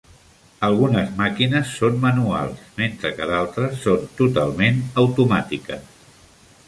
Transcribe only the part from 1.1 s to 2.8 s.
màquines són manuals,